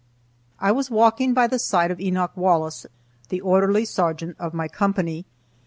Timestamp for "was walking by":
0.71-1.45